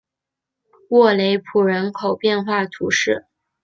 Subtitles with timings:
[0.89, 3.27] 沃雷普人口变化图示